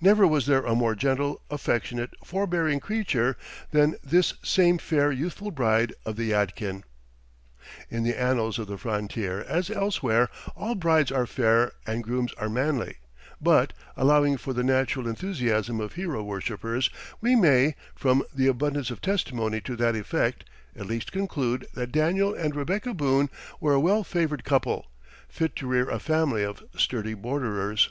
Never 0.00 0.26
was 0.26 0.46
there 0.46 0.64
a 0.64 0.74
more 0.74 0.94
gentle, 0.94 1.42
affectionate, 1.50 2.08
forbearing 2.24 2.80
creature 2.80 3.36
than 3.72 3.96
this 4.02 4.32
same 4.42 4.78
fair 4.78 5.12
youthful 5.12 5.50
bride 5.50 5.92
of 6.06 6.16
the 6.16 6.30
Yadkin." 6.30 6.82
In 7.90 8.02
the 8.02 8.18
annals 8.18 8.58
of 8.58 8.68
the 8.68 8.78
frontier, 8.78 9.42
as 9.42 9.68
elsewhere, 9.68 10.30
all 10.56 10.76
brides 10.76 11.12
are 11.12 11.26
fair 11.26 11.72
and 11.86 12.02
grooms 12.02 12.32
are 12.38 12.48
manly; 12.48 12.96
but, 13.38 13.74
allowing 13.98 14.38
for 14.38 14.54
the 14.54 14.64
natural 14.64 15.06
enthusiasm 15.06 15.78
of 15.78 15.92
hero 15.92 16.22
worshipers, 16.24 16.88
we 17.20 17.36
may, 17.36 17.74
from 17.94 18.22
the 18.34 18.46
abundance 18.46 18.90
of 18.90 19.02
testimony 19.02 19.60
to 19.60 19.76
that 19.76 19.94
effect, 19.94 20.48
at 20.74 20.86
least 20.86 21.12
conclude 21.12 21.66
that 21.74 21.92
Daniel 21.92 22.32
and 22.34 22.56
Rebecca 22.56 22.94
Boone 22.94 23.28
were 23.60 23.74
a 23.74 23.80
well 23.80 24.04
favored 24.04 24.42
couple, 24.42 24.90
fit 25.28 25.54
to 25.56 25.66
rear 25.66 25.90
a 25.90 25.98
family 25.98 26.42
of 26.44 26.64
sturdy 26.78 27.12
borderers. 27.12 27.90